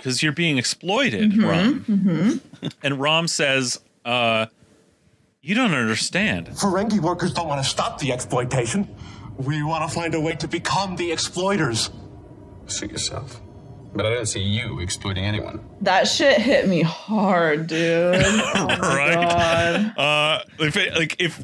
because 0.00 0.22
you're 0.22 0.32
being 0.32 0.58
exploited, 0.58 1.32
Mm-hmm, 1.32 1.44
Rom. 1.44 2.40
And 2.82 3.00
Rom 3.00 3.28
says, 3.28 3.80
uh, 4.04 4.46
"You 5.42 5.54
don't 5.54 5.72
understand. 5.74 6.48
Ferengi 6.48 6.98
workers 7.00 7.32
don't 7.32 7.48
want 7.48 7.62
to 7.62 7.68
stop 7.68 7.98
the 7.98 8.12
exploitation. 8.12 8.88
We 9.36 9.62
want 9.62 9.88
to 9.88 9.94
find 9.94 10.14
a 10.14 10.20
way 10.20 10.34
to 10.34 10.48
become 10.48 10.96
the 10.96 11.12
exploiters. 11.12 11.90
Suit 12.66 12.90
yourself. 12.92 13.40
But 13.94 14.06
I 14.06 14.10
don't 14.14 14.26
see 14.26 14.42
you 14.42 14.78
exploiting 14.80 15.24
anyone. 15.24 15.64
That 15.80 16.06
shit 16.06 16.40
hit 16.40 16.68
me 16.68 16.82
hard, 16.82 17.66
dude. 17.66 18.14
Oh 18.54 18.66
my 18.66 18.78
Right. 18.78 19.14
god. 19.14 19.98
Uh, 19.98 20.42
if 20.60 20.76
it, 20.76 20.94
like 20.94 21.16
if 21.18 21.42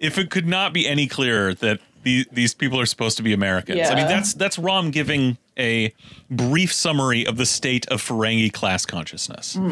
if 0.00 0.18
it 0.18 0.30
could 0.30 0.46
not 0.48 0.72
be 0.72 0.88
any 0.88 1.06
clearer 1.06 1.54
that 1.54 1.78
the, 2.02 2.26
these 2.32 2.54
people 2.54 2.80
are 2.80 2.86
supposed 2.86 3.16
to 3.16 3.22
be 3.22 3.32
Americans. 3.32 3.88
I 3.88 3.94
mean, 3.94 4.06
that's 4.06 4.34
that's 4.34 4.58
Rom 4.58 4.90
giving 4.90 5.38
a 5.58 5.94
brief 6.30 6.72
summary 6.72 7.26
of 7.26 7.36
the 7.36 7.46
state 7.46 7.86
of 7.88 8.02
Ferengi 8.02 8.52
class 8.52 8.86
consciousness. 8.86 9.56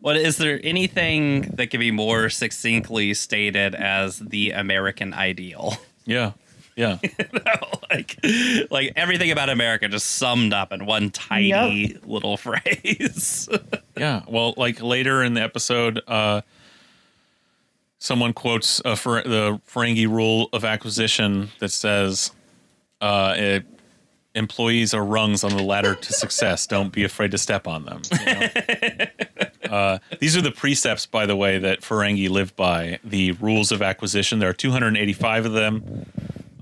What 0.00 0.16
is 0.16 0.36
there 0.36 0.60
anything 0.62 1.42
that 1.54 1.70
can 1.70 1.80
be 1.80 1.90
more 1.90 2.28
succinctly 2.28 3.14
stated 3.14 3.74
as 3.74 4.18
the 4.18 4.50
American 4.50 5.14
ideal? 5.14 5.76
Yeah, 6.04 6.32
yeah. 6.76 6.98
like, 7.90 8.18
like 8.70 8.92
everything 8.96 9.30
about 9.30 9.48
America 9.48 9.88
just 9.88 10.06
summed 10.06 10.52
up 10.52 10.72
in 10.72 10.86
one 10.86 11.10
tiny 11.10 11.96
little 12.04 12.36
phrase. 12.36 13.48
Yeah. 13.96 14.22
Well, 14.26 14.54
like 14.56 14.82
later 14.82 15.22
in 15.22 15.34
the 15.34 15.42
episode, 15.42 16.00
uh, 16.06 16.42
someone 18.02 18.32
quotes 18.32 18.80
a 18.84 18.96
Fer- 18.96 19.22
the 19.22 19.60
Ferengi 19.72 20.08
rule 20.08 20.48
of 20.52 20.64
acquisition 20.64 21.50
that 21.60 21.70
says, 21.70 22.32
uh, 23.00 23.34
it, 23.36 23.64
"Employees 24.34 24.92
are 24.92 25.04
rungs 25.04 25.44
on 25.44 25.56
the 25.56 25.62
ladder 25.62 25.94
to 25.94 26.12
success. 26.12 26.66
Don't 26.66 26.92
be 26.92 27.04
afraid 27.04 27.30
to 27.30 27.38
step 27.38 27.68
on 27.68 27.84
them." 27.84 28.02
you 28.10 28.34
know? 28.34 29.06
uh, 29.70 29.98
these 30.18 30.36
are 30.36 30.42
the 30.42 30.50
precepts, 30.50 31.06
by 31.06 31.26
the 31.26 31.36
way, 31.36 31.58
that 31.58 31.82
Ferengi 31.82 32.28
live 32.28 32.56
by. 32.56 32.98
The 33.04 33.32
rules 33.32 33.70
of 33.70 33.82
acquisition. 33.82 34.40
There 34.40 34.50
are 34.50 34.54
285 34.54 35.46
of 35.46 35.52
them. 35.52 36.06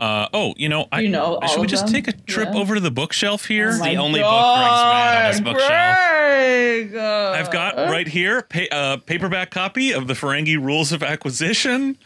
Uh, 0.01 0.27
oh, 0.33 0.55
you 0.57 0.69
know, 0.69 0.89
I, 0.91 1.01
You 1.01 1.11
know 1.11 1.39
should 1.47 1.61
we 1.61 1.67
of 1.67 1.71
just 1.71 1.85
them? 1.85 1.93
take 1.95 2.09
a 2.09 2.13
trip 2.13 2.49
Yeah. 2.55 2.59
over 2.61 2.75
to 2.75 2.81
the 2.81 2.91
bookshelf 2.91 3.45
here? 3.45 3.73
Oh 3.75 3.85
the 3.85 3.97
only 3.97 4.21
book 4.21 4.31
Greg's 4.31 4.83
read 4.83 5.17
on 5.21 5.27
his 5.31 5.41
God, 5.41 5.45
bookshelf. 5.45 5.71
Greg! 5.71 6.97
Uh, 6.97 7.35
I've 7.37 7.51
got 7.51 7.77
right 7.77 8.09
here 8.09 8.43
pa- 8.43 8.61
uh, 8.73 8.97
paperback 8.99 9.51
copy 9.51 9.93
of 9.93 10.07
the 10.07 10.15
Ferengi 10.15 10.57
Rules 10.57 10.91
of 10.93 11.03
Acquisition. 11.03 11.99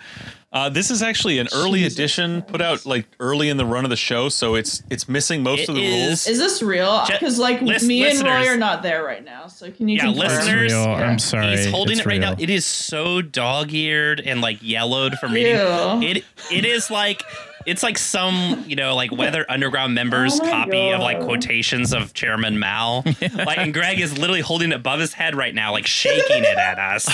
Uh, 0.52 0.68
this 0.68 0.88
is 0.88 1.02
actually 1.02 1.40
an 1.40 1.48
early 1.52 1.80
Jesus 1.80 1.94
edition, 1.94 2.42
put 2.42 2.60
out 2.60 2.86
like 2.86 3.06
early 3.18 3.48
in 3.48 3.56
the 3.56 3.64
run 3.66 3.82
of 3.84 3.90
the 3.90 3.96
show, 3.96 4.28
so 4.28 4.54
it's 4.54 4.84
it's 4.88 5.08
missing 5.08 5.42
most 5.42 5.62
It 5.62 5.68
of 5.70 5.74
the 5.74 5.84
is- 5.84 6.06
rules. 6.06 6.26
Is 6.28 6.38
this 6.38 6.62
real? 6.62 7.04
Because 7.08 7.38
like 7.40 7.60
lis- 7.60 7.82
me 7.84 8.08
and 8.08 8.22
Roy 8.22 8.46
are 8.46 8.56
not 8.56 8.82
there 8.84 9.02
right 9.04 9.24
now, 9.24 9.48
so 9.48 9.68
can 9.72 9.88
you 9.88 9.96
Yeah, 9.96 10.02
confirm? 10.12 10.28
listeners, 10.28 10.72
real. 10.72 10.84
Yeah. 10.84 10.94
I'm 11.08 11.18
sorry. 11.18 11.56
He's 11.56 11.66
holding 11.70 11.92
It's 11.98 12.00
it 12.02 12.06
right 12.06 12.20
now. 12.20 12.36
It 12.38 12.50
is 12.50 12.64
so 12.64 13.20
dog-eared 13.20 14.20
and 14.20 14.40
like 14.40 14.58
yellowed 14.62 15.14
from 15.18 15.32
reading. 15.32 15.56
Ew. 15.56 16.02
It 16.08 16.24
it 16.52 16.64
is 16.64 16.88
like 16.88 17.22
it's 17.66 17.82
like 17.82 17.98
some 17.98 18.64
you 18.66 18.76
know 18.76 18.94
like 18.94 19.12
Weather 19.12 19.44
Underground 19.48 19.94
members 19.94 20.38
Oh 20.40 20.44
my 20.44 20.50
copy 20.50 20.90
of 20.90 21.00
like 21.00 21.20
quotations 21.20 21.92
of 21.92 22.12
Chairman 22.14 22.58
Mao. 22.58 23.02
like 23.34 23.58
and 23.58 23.72
Greg 23.72 24.00
is 24.00 24.16
literally 24.18 24.40
holding 24.40 24.72
it 24.72 24.74
above 24.74 25.00
his 25.00 25.12
head 25.12 25.34
right 25.34 25.54
now, 25.54 25.72
like 25.72 25.86
shaking 25.86 26.44
it 26.44 26.58
at 26.58 26.78
us. 26.78 27.08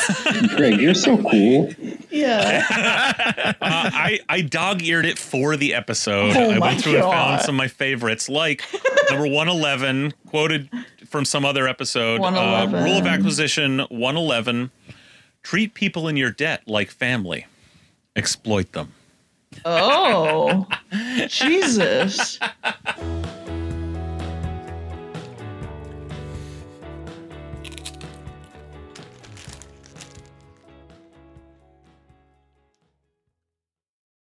Greg, 0.56 0.80
you're 0.80 0.94
so 0.94 1.16
cool. 1.22 1.72
Yeah. 2.10 2.66
Uh, 2.70 3.54
I 3.60 4.20
I 4.28 4.40
dog 4.42 4.82
eared 4.82 5.06
it 5.06 5.18
for 5.18 5.56
the 5.56 5.74
episode. 5.74 6.36
Oh 6.36 6.50
I 6.50 6.58
went 6.58 6.82
through 6.82 6.96
and 6.96 7.04
found 7.04 7.42
some 7.42 7.54
of 7.54 7.58
my 7.58 7.68
favorites, 7.68 8.28
like 8.28 8.62
number 9.10 9.28
one 9.28 9.48
eleven, 9.48 10.12
quoted 10.28 10.68
from 11.06 11.24
some 11.24 11.44
other 11.44 11.66
episode. 11.68 12.16
Uh, 12.20 12.30
111. 12.30 12.84
rule 12.84 12.98
of 12.98 13.06
acquisition 13.06 13.80
one 13.90 14.16
eleven: 14.16 14.70
treat 15.42 15.74
people 15.74 16.08
in 16.08 16.16
your 16.16 16.30
debt 16.30 16.62
like 16.66 16.90
family, 16.90 17.46
exploit 18.16 18.72
them. 18.72 18.92
Oh, 19.64 20.66
Jesus. 21.28 22.38